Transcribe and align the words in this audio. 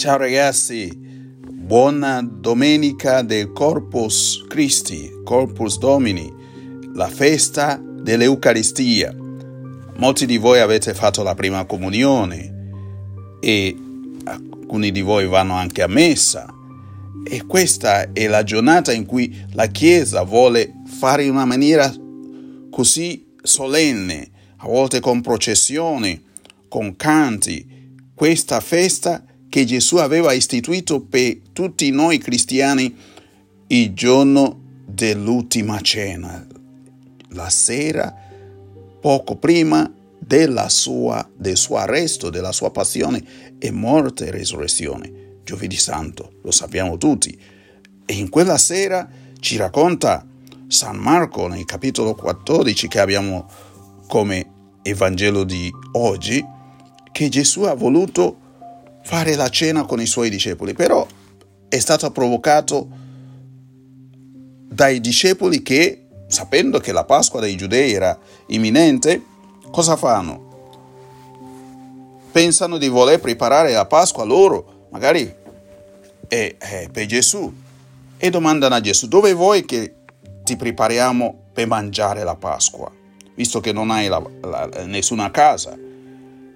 Ciao 0.00 0.16
ragazzi, 0.16 0.90
buona 0.96 2.22
domenica 2.22 3.20
del 3.20 3.52
Corpus 3.52 4.46
Christi, 4.48 5.20
Corpus 5.22 5.76
Domini, 5.76 6.32
la 6.94 7.06
festa 7.06 7.78
dell'Eucaristia. 7.78 9.14
Molti 9.96 10.24
di 10.24 10.38
voi 10.38 10.60
avete 10.60 10.94
fatto 10.94 11.22
la 11.22 11.34
prima 11.34 11.66
comunione 11.66 12.70
e 13.40 13.76
alcuni 14.24 14.90
di 14.90 15.02
voi 15.02 15.26
vanno 15.26 15.52
anche 15.52 15.82
a 15.82 15.86
messa. 15.86 16.48
E 17.22 17.44
questa 17.44 18.10
è 18.14 18.26
la 18.26 18.42
giornata 18.42 18.94
in 18.94 19.04
cui 19.04 19.44
la 19.52 19.66
Chiesa 19.66 20.22
vuole 20.22 20.80
fare 20.86 21.24
in 21.24 21.32
una 21.32 21.44
maniera 21.44 21.94
così 22.70 23.34
solenne, 23.42 24.30
a 24.56 24.66
volte 24.66 25.00
con 25.00 25.20
processioni, 25.20 26.24
con 26.70 26.96
canti, 26.96 27.98
questa 28.14 28.60
festa 28.60 29.24
che 29.50 29.64
Gesù 29.66 29.96
aveva 29.96 30.32
istituito 30.32 31.00
per 31.00 31.38
tutti 31.52 31.90
noi 31.90 32.18
cristiani 32.18 32.96
il 33.66 33.92
giorno 33.92 34.60
dell'ultima 34.86 35.80
cena, 35.80 36.46
la 37.30 37.50
sera 37.50 38.14
poco 39.00 39.36
prima 39.36 39.92
sua, 40.68 41.28
del 41.36 41.56
suo 41.56 41.76
arresto, 41.76 42.30
della 42.30 42.52
sua 42.52 42.70
passione 42.70 43.22
e 43.58 43.70
morte 43.72 44.26
e 44.26 44.30
resurrezione. 44.30 45.38
Giovedì 45.44 45.76
Santo, 45.76 46.34
lo 46.42 46.52
sappiamo 46.52 46.96
tutti. 46.96 47.36
E 48.06 48.14
in 48.14 48.28
quella 48.28 48.56
sera 48.56 49.08
ci 49.40 49.56
racconta 49.56 50.24
San 50.68 50.96
Marco 50.96 51.48
nel 51.48 51.64
capitolo 51.64 52.14
14 52.14 52.86
che 52.86 53.00
abbiamo 53.00 53.48
come 54.06 54.46
Evangelo 54.82 55.42
di 55.42 55.68
oggi, 55.92 56.44
che 57.10 57.28
Gesù 57.28 57.62
ha 57.62 57.74
voluto 57.74 58.49
fare 59.02 59.34
la 59.34 59.48
cena 59.48 59.84
con 59.84 60.00
i 60.00 60.06
suoi 60.06 60.30
discepoli, 60.30 60.74
però 60.74 61.06
è 61.68 61.78
stato 61.78 62.10
provocato 62.10 62.88
dai 64.68 65.00
discepoli 65.00 65.62
che, 65.62 66.06
sapendo 66.26 66.78
che 66.78 66.92
la 66.92 67.04
Pasqua 67.04 67.40
dei 67.40 67.56
Giudei 67.56 67.92
era 67.92 68.18
imminente, 68.46 69.22
cosa 69.70 69.96
fanno? 69.96 70.48
Pensano 72.32 72.78
di 72.78 72.88
voler 72.88 73.20
preparare 73.20 73.72
la 73.72 73.86
Pasqua 73.86 74.24
loro, 74.24 74.86
magari 74.90 75.34
è, 76.28 76.56
è 76.56 76.88
per 76.90 77.06
Gesù, 77.06 77.52
e 78.16 78.30
domandano 78.30 78.74
a 78.74 78.80
Gesù, 78.80 79.08
dove 79.08 79.32
vuoi 79.32 79.64
che 79.64 79.94
ti 80.44 80.56
prepariamo 80.56 81.48
per 81.52 81.66
mangiare 81.66 82.22
la 82.22 82.36
Pasqua, 82.36 82.90
visto 83.34 83.60
che 83.60 83.72
non 83.72 83.90
hai 83.90 84.08
la, 84.08 84.22
la, 84.42 84.68
nessuna 84.84 85.30
casa? 85.30 85.76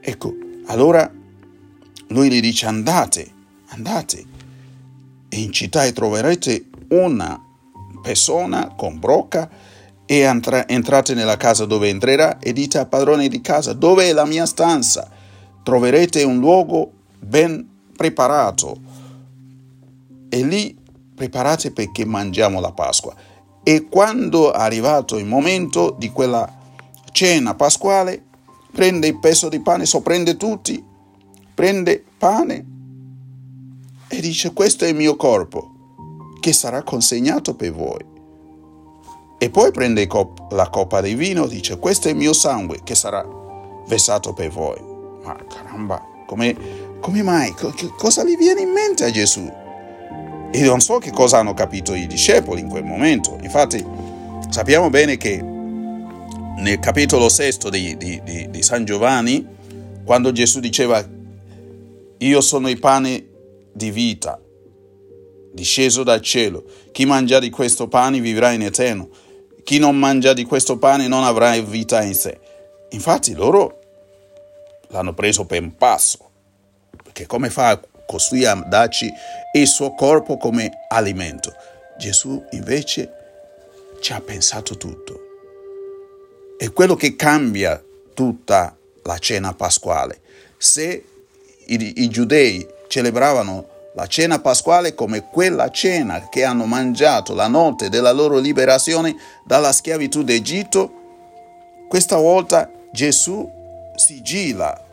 Ecco, 0.00 0.34
allora 0.66 1.10
lui 2.10 2.30
gli 2.30 2.40
dice 2.40 2.66
andate, 2.66 3.30
andate 3.68 4.24
e 5.28 5.40
in 5.40 5.52
città 5.52 5.90
troverete 5.92 6.66
una 6.88 7.40
persona 8.02 8.74
con 8.76 8.98
brocca 8.98 9.48
e 10.06 10.18
entra, 10.18 10.66
entrate 10.66 11.14
nella 11.14 11.36
casa 11.36 11.66
dove 11.66 11.88
entrerà 11.88 12.38
e 12.40 12.52
dite 12.52 12.78
al 12.78 12.88
padrone 12.88 13.28
di 13.28 13.40
casa 13.40 13.72
dove 13.74 14.08
è 14.08 14.12
la 14.12 14.24
mia 14.24 14.44
stanza. 14.44 15.08
Troverete 15.62 16.24
un 16.24 16.38
luogo 16.38 16.90
ben 17.20 17.68
preparato 17.96 18.76
e 20.28 20.44
lì 20.44 20.76
preparate 21.14 21.70
perché 21.70 22.04
mangiamo 22.04 22.60
la 22.60 22.72
Pasqua. 22.72 23.14
E 23.62 23.86
quando 23.88 24.52
è 24.52 24.58
arrivato 24.58 25.16
il 25.16 25.26
momento 25.26 25.94
di 25.96 26.10
quella 26.10 26.58
cena 27.12 27.54
pasquale, 27.54 28.24
prende 28.72 29.06
il 29.06 29.18
pezzo 29.20 29.48
di 29.48 29.60
pane, 29.60 29.86
sorprende 29.86 30.36
tutti 30.36 30.88
prende 31.60 32.02
pane 32.16 32.64
e 34.08 34.20
dice 34.22 34.54
questo 34.54 34.86
è 34.86 34.88
il 34.88 34.94
mio 34.94 35.14
corpo 35.16 36.38
che 36.40 36.54
sarà 36.54 36.82
consegnato 36.82 37.54
per 37.54 37.74
voi. 37.74 38.02
E 39.36 39.50
poi 39.50 39.70
prende 39.70 40.08
la 40.52 40.70
coppa 40.70 41.02
di 41.02 41.14
vino 41.14 41.44
e 41.44 41.48
dice 41.48 41.78
questo 41.78 42.08
è 42.08 42.12
il 42.12 42.16
mio 42.16 42.32
sangue 42.32 42.80
che 42.82 42.94
sarà 42.94 43.22
versato 43.86 44.32
per 44.32 44.48
voi. 44.48 44.80
Ma 45.22 45.36
caramba, 45.54 46.02
come, 46.26 46.56
come 46.98 47.22
mai? 47.22 47.54
Cosa 47.98 48.24
gli 48.24 48.38
viene 48.38 48.62
in 48.62 48.70
mente 48.70 49.04
a 49.04 49.10
Gesù? 49.10 49.46
E 50.50 50.62
non 50.62 50.80
so 50.80 50.96
che 50.96 51.10
cosa 51.10 51.40
hanno 51.40 51.52
capito 51.52 51.92
i 51.92 52.06
discepoli 52.06 52.62
in 52.62 52.70
quel 52.70 52.84
momento. 52.84 53.36
Infatti 53.42 53.84
sappiamo 54.48 54.88
bene 54.88 55.18
che 55.18 55.42
nel 55.42 56.78
capitolo 56.78 57.28
sesto 57.28 57.68
di, 57.68 57.98
di, 57.98 58.18
di, 58.24 58.48
di 58.48 58.62
San 58.62 58.86
Giovanni, 58.86 59.46
quando 60.06 60.32
Gesù 60.32 60.58
diceva 60.58 61.18
io 62.22 62.40
sono 62.42 62.68
il 62.68 62.78
pane 62.78 63.28
di 63.72 63.90
vita, 63.90 64.38
disceso 65.52 66.02
dal 66.02 66.20
cielo. 66.20 66.64
Chi 66.92 67.06
mangia 67.06 67.38
di 67.38 67.48
questo 67.48 67.88
pane 67.88 68.20
vivrà 68.20 68.50
in 68.52 68.62
eterno. 68.62 69.08
Chi 69.64 69.78
non 69.78 69.96
mangia 69.96 70.34
di 70.34 70.44
questo 70.44 70.76
pane 70.76 71.08
non 71.08 71.24
avrà 71.24 71.58
vita 71.60 72.02
in 72.02 72.14
sé. 72.14 72.38
Infatti 72.90 73.32
loro 73.34 73.78
l'hanno 74.88 75.14
preso 75.14 75.46
per 75.46 75.62
un 75.62 75.74
passo. 75.76 76.30
Perché 77.02 77.26
come 77.26 77.48
fa 77.48 77.80
costui 78.06 78.44
a 78.44 78.54
darci 78.54 79.10
il 79.54 79.66
suo 79.66 79.94
corpo 79.94 80.36
come 80.36 80.70
alimento? 80.88 81.54
Gesù 81.98 82.44
invece 82.50 83.12
ci 84.00 84.12
ha 84.12 84.20
pensato 84.20 84.76
tutto. 84.76 85.20
È 86.58 86.70
quello 86.72 86.96
che 86.96 87.16
cambia 87.16 87.82
tutta 88.12 88.76
la 89.04 89.18
cena 89.18 89.54
pasquale. 89.54 90.20
Se 90.58 91.04
i, 91.74 92.02
i 92.02 92.08
giudei 92.08 92.66
celebravano 92.88 93.66
la 93.94 94.06
cena 94.06 94.38
pasquale 94.38 94.94
come 94.94 95.24
quella 95.24 95.70
cena 95.70 96.28
che 96.28 96.44
hanno 96.44 96.64
mangiato 96.64 97.34
la 97.34 97.48
notte 97.48 97.88
della 97.88 98.12
loro 98.12 98.38
liberazione 98.38 99.16
dalla 99.44 99.72
schiavitù 99.72 100.22
d'Egitto, 100.22 100.92
questa 101.88 102.16
volta 102.16 102.70
Gesù 102.92 103.48
sigilla 103.96 104.84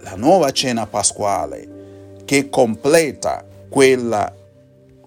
la 0.00 0.14
nuova 0.16 0.50
cena 0.50 0.86
pasquale 0.86 2.18
che 2.24 2.48
completa 2.48 3.44
quella 3.68 4.32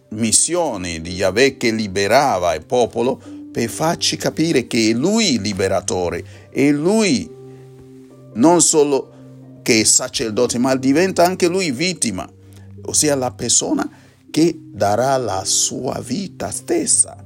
missione 0.09 1.01
di 1.01 1.13
Yahweh 1.15 1.57
che 1.57 1.71
liberava 1.71 2.53
il 2.53 2.65
popolo 2.65 3.19
per 3.51 3.69
farci 3.69 4.17
capire 4.17 4.67
che 4.67 4.89
è 4.89 4.93
lui 4.93 5.39
liberatore, 5.39 6.23
è 6.49 6.69
lui 6.69 7.29
non 8.33 8.61
solo 8.61 9.12
che 9.63 9.81
è 9.81 9.83
sacerdote, 9.83 10.59
ma 10.59 10.75
diventa 10.75 11.25
anche 11.25 11.47
lui 11.47 11.71
vittima, 11.71 12.29
ossia 12.85 13.15
la 13.15 13.31
persona 13.31 13.89
che 14.29 14.55
darà 14.59 15.17
la 15.17 15.43
sua 15.45 15.99
vita 16.05 16.51
stessa 16.51 17.23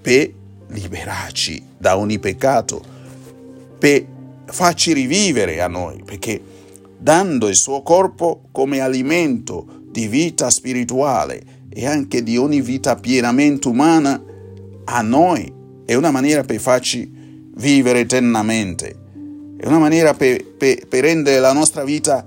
per 0.00 0.32
liberarci 0.68 1.62
da 1.78 1.96
ogni 1.96 2.18
peccato, 2.18 2.82
per 3.78 4.04
farci 4.46 4.92
rivivere 4.92 5.60
a 5.60 5.68
noi, 5.68 6.02
perché 6.04 6.42
dando 6.98 7.48
il 7.48 7.56
suo 7.56 7.82
corpo 7.82 8.48
come 8.50 8.80
alimento 8.80 9.82
di 9.90 10.08
vita 10.08 10.50
spirituale 10.50 11.42
e 11.68 11.86
anche 11.86 12.22
di 12.22 12.36
ogni 12.36 12.60
vita 12.60 12.96
pienamente 12.96 13.68
umana 13.68 14.20
a 14.84 15.02
noi, 15.02 15.52
è 15.84 15.94
una 15.94 16.10
maniera 16.10 16.42
per 16.42 16.60
farci 16.60 17.10
vivere 17.56 18.00
eternamente 18.00 19.02
è 19.64 19.66
una 19.66 19.78
maniera 19.78 20.12
per, 20.12 20.44
per, 20.44 20.86
per 20.86 21.04
rendere 21.04 21.40
la 21.40 21.54
nostra 21.54 21.84
vita 21.84 22.22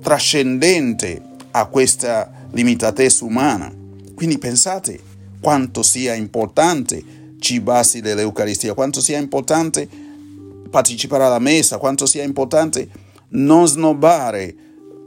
trascendente 0.00 1.20
a 1.50 1.66
questa 1.66 2.46
limitatezza 2.52 3.24
umana. 3.24 3.68
Quindi 4.14 4.38
pensate 4.38 5.00
quanto 5.40 5.82
sia 5.82 6.14
importante 6.14 7.34
cibarsi 7.40 8.00
dell'Eucaristia, 8.00 8.74
quanto 8.74 9.00
sia 9.00 9.18
importante 9.18 9.88
partecipare 10.70 11.24
alla 11.24 11.40
messa, 11.40 11.78
quanto 11.78 12.06
sia 12.06 12.22
importante 12.22 12.88
non 13.30 13.66
snobbare 13.66 14.54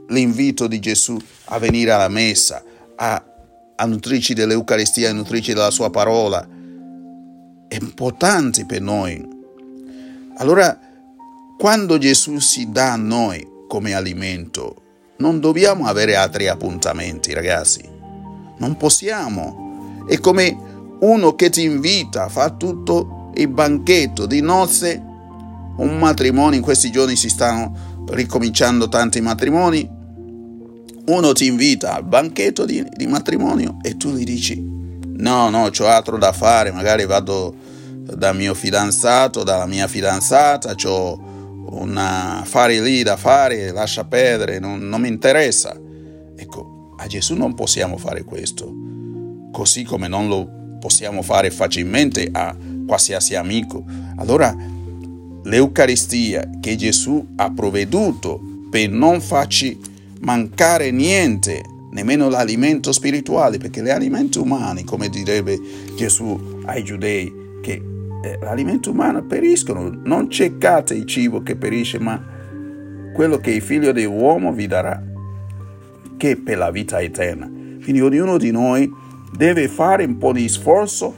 l'invito 0.08 0.66
di 0.66 0.78
Gesù 0.78 1.16
a 1.44 1.58
venire 1.58 1.92
alla 1.92 2.08
messa, 2.08 2.62
a, 2.96 3.24
a 3.76 3.86
nutrirci 3.86 4.34
dell'Eucaristia, 4.34 5.08
a 5.08 5.14
nutrirci 5.14 5.54
della 5.54 5.70
sua 5.70 5.88
parola. 5.88 6.46
È 7.66 7.76
importante 7.80 8.66
per 8.66 8.82
noi. 8.82 9.32
Allora 10.36 10.92
quando 11.56 11.98
Gesù 11.98 12.38
si 12.38 12.70
dà 12.70 12.92
a 12.92 12.96
noi 12.96 13.46
come 13.68 13.94
alimento, 13.94 14.82
non 15.18 15.40
dobbiamo 15.40 15.86
avere 15.86 16.16
altri 16.16 16.48
appuntamenti, 16.48 17.32
ragazzi. 17.32 17.88
Non 18.58 18.76
possiamo. 18.76 20.04
È 20.06 20.18
come 20.18 20.56
uno 21.00 21.34
che 21.34 21.50
ti 21.50 21.62
invita, 21.62 22.28
fa 22.28 22.50
tutto 22.50 23.30
il 23.34 23.48
banchetto 23.48 24.26
di 24.26 24.40
nozze, 24.40 25.02
un 25.76 25.98
matrimonio, 25.98 26.58
in 26.58 26.64
questi 26.64 26.90
giorni 26.90 27.16
si 27.16 27.28
stanno 27.28 28.04
ricominciando 28.08 28.88
tanti 28.88 29.20
matrimoni, 29.20 29.88
uno 31.06 31.32
ti 31.32 31.46
invita 31.46 31.94
al 31.94 32.04
banchetto 32.04 32.64
di, 32.64 32.84
di 32.96 33.06
matrimonio 33.06 33.78
e 33.82 33.96
tu 33.96 34.12
gli 34.12 34.24
dici 34.24 34.62
no, 35.16 35.50
no, 35.50 35.70
ho 35.76 35.86
altro 35.86 36.18
da 36.18 36.32
fare, 36.32 36.72
magari 36.72 37.06
vado 37.06 37.54
da 37.96 38.32
mio 38.32 38.54
fidanzato, 38.54 39.42
dalla 39.42 39.66
mia 39.66 39.86
fidanzata, 39.86 40.74
ho 40.84 41.33
un 41.70 41.96
affare 41.96 42.80
lì 42.80 43.02
da 43.02 43.16
fare, 43.16 43.72
lascia 43.72 44.04
perdere, 44.04 44.58
non, 44.58 44.88
non 44.88 45.00
mi 45.00 45.08
interessa. 45.08 45.78
Ecco, 46.36 46.94
a 46.98 47.06
Gesù 47.06 47.34
non 47.34 47.54
possiamo 47.54 47.96
fare 47.96 48.24
questo, 48.24 48.72
così 49.52 49.84
come 49.84 50.08
non 50.08 50.28
lo 50.28 50.78
possiamo 50.80 51.22
fare 51.22 51.50
facilmente 51.50 52.28
a 52.30 52.56
qualsiasi 52.86 53.34
amico. 53.34 53.84
Allora, 54.16 54.54
l'Eucaristia 55.44 56.50
che 56.60 56.76
Gesù 56.76 57.34
ha 57.36 57.50
provveduto 57.50 58.40
per 58.70 58.90
non 58.90 59.20
farci 59.20 59.78
mancare 60.20 60.90
niente, 60.90 61.62
nemmeno 61.92 62.28
l'alimento 62.28 62.92
spirituale, 62.92 63.58
perché 63.58 63.82
gli 63.82 63.90
alimenti 63.90 64.38
umani, 64.38 64.84
come 64.84 65.08
direbbe 65.08 65.58
Gesù 65.96 66.60
ai 66.64 66.82
giudei, 66.82 67.32
che 67.62 67.93
l'alimento 68.40 68.90
umano 68.90 69.22
periscono, 69.22 69.90
non 70.02 70.30
cercate 70.30 70.94
il 70.94 71.06
cibo 71.06 71.42
che 71.42 71.56
perisce, 71.56 71.98
ma 71.98 72.20
quello 73.12 73.38
che 73.38 73.50
il 73.50 73.62
figlio 73.62 73.92
dell'uomo 73.92 74.52
vi 74.52 74.66
darà, 74.66 75.02
che 76.16 76.36
per 76.36 76.58
la 76.58 76.70
vita 76.70 77.00
eterna. 77.00 77.46
Quindi 77.82 78.00
ognuno 78.00 78.38
di 78.38 78.50
noi 78.50 78.90
deve 79.36 79.68
fare 79.68 80.04
un 80.04 80.18
po' 80.18 80.32
di 80.32 80.48
sforzo 80.48 81.14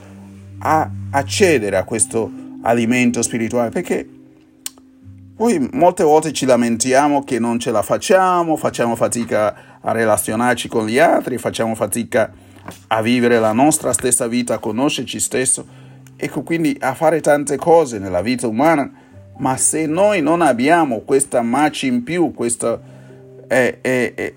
a 0.59 0.89
accedere 1.11 1.77
a 1.77 1.83
questo 1.83 2.29
alimento 2.61 3.21
spirituale, 3.21 3.69
perché 3.69 4.07
poi 5.35 5.69
molte 5.73 6.03
volte 6.03 6.33
ci 6.33 6.45
lamentiamo 6.45 7.23
che 7.23 7.39
non 7.39 7.59
ce 7.59 7.71
la 7.71 7.83
facciamo, 7.83 8.55
facciamo 8.55 8.95
fatica 8.95 9.79
a 9.79 9.91
relazionarci 9.91 10.67
con 10.67 10.87
gli 10.87 10.97
altri, 10.97 11.37
facciamo 11.37 11.75
fatica 11.75 12.31
a 12.87 13.01
vivere 13.01 13.39
la 13.39 13.53
nostra 13.53 13.93
stessa 13.93 14.27
vita, 14.27 14.55
a 14.55 14.59
conoscerci 14.59 15.19
stesso 15.19 15.85
ecco 16.17 16.41
quindi 16.43 16.75
a 16.81 16.93
fare 16.93 17.21
tante 17.21 17.55
cose 17.55 17.99
nella 17.99 18.21
vita 18.21 18.47
umana, 18.47 18.91
ma 19.37 19.55
se 19.55 19.85
noi 19.85 20.21
non 20.21 20.41
abbiamo 20.41 21.01
questa 21.01 21.41
marcia 21.41 21.85
in 21.85 22.03
più, 22.03 22.33
questa 22.33 22.81
eh, 23.47 23.77
eh, 23.81 24.13
eh, 24.15 24.35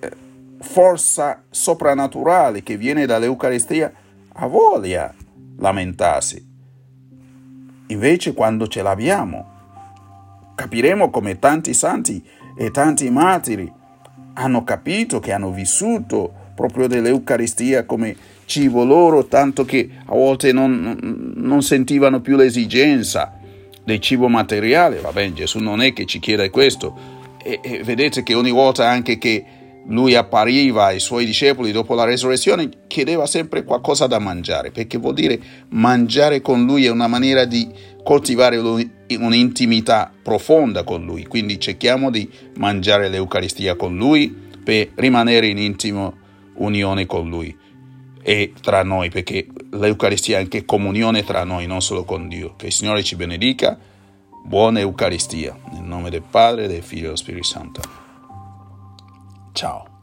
forza 0.61 1.43
soprannaturale 1.49 2.63
che 2.63 2.77
viene 2.77 3.07
dall'Eucaristia, 3.07 3.93
ha 4.33 4.47
voglia 4.47 5.13
lamentarsi. 5.57 6.47
Invece 7.87 8.35
quando 8.35 8.69
ce 8.69 8.83
l'abbiamo, 8.83 9.49
capiremo 10.55 11.11
come 11.11 11.39
tanti 11.39 11.75
santi 11.75 12.23
e 12.57 12.71
tanti 12.71 13.11
martiri 13.11 13.73
hanno 14.35 14.63
capito 14.65 15.19
che 15.19 15.33
hanno 15.33 15.51
vissuto 15.51 16.40
proprio 16.61 16.89
dell'Eucaristia 16.89 17.85
come 17.85 18.15
cibo 18.45 18.85
loro, 18.85 19.27
tanto 19.27 19.65
che 19.65 19.89
a 20.05 20.15
volte 20.15 20.53
non, 20.53 21.33
non 21.37 21.63
sentivano 21.63 22.21
più 22.21 22.37
l'esigenza 22.37 23.39
del 23.83 23.99
cibo 24.01 24.29
materiale. 24.29 25.01
Va 25.01 25.11
bene, 25.11 25.33
Gesù 25.33 25.59
non 25.59 25.81
è 25.81 25.93
che 25.95 26.05
ci 26.05 26.19
chiede 26.19 26.51
questo. 26.51 27.19
E, 27.43 27.61
e 27.63 27.83
vedete 27.83 28.23
che 28.23 28.35
ogni 28.35 28.51
volta 28.51 28.87
anche 28.89 29.17
che 29.17 29.45
lui 29.87 30.15
appariva 30.15 30.87
ai 30.87 31.01
suoi 31.01 31.25
discepoli 31.25 31.73
dopo 31.73 31.95
la 31.95 32.05
resurrezione, 32.05 32.69
chiedeva 32.87 33.27
sempre 33.27 33.65
qualcosa 33.65 34.07
da 34.07 34.19
mangiare, 34.19 34.71
perché 34.71 34.99
vuol 34.99 35.15
dire 35.15 35.41
mangiare 35.71 36.43
con 36.43 36.65
lui 36.67 36.85
è 36.85 36.91
una 36.91 37.09
maniera 37.09 37.45
di 37.47 37.69
coltivare 38.05 38.57
un'intimità 38.57 40.13
profonda 40.23 40.85
con 40.85 41.05
lui. 41.05 41.25
Quindi 41.25 41.59
cerchiamo 41.59 42.11
di 42.11 42.29
mangiare 42.57 43.09
l'Eucaristia 43.09 43.75
con 43.75 43.97
lui 43.97 44.49
per 44.63 44.91
rimanere 44.97 45.47
in 45.47 45.59
intimo 45.59 46.19
unione 46.55 47.07
con 47.07 47.29
lui 47.29 47.57
e 48.23 48.53
tra 48.61 48.83
noi, 48.83 49.09
perché 49.09 49.47
l'Eucaristia 49.71 50.39
è 50.39 50.41
anche 50.41 50.65
comunione 50.65 51.25
tra 51.25 51.45
noi, 51.45 51.67
non 51.67 51.81
solo 51.81 52.05
con 52.05 52.29
Dio. 52.29 52.55
Che 52.57 52.67
il 52.67 52.73
Signore 52.73 53.03
ci 53.03 53.17
benedica. 53.17 53.79
Buona 54.45 54.81
Eucaristia. 54.81 55.57
Nel 55.73 55.83
nome 55.83 56.11
del 56.11 56.23
Padre, 56.23 56.69
del 56.69 56.83
Figlio 56.83 57.01
e 57.01 57.05
dello 57.05 57.17
Spirito 57.17 57.45
Santo. 57.45 57.81
Ciao. 59.53 60.00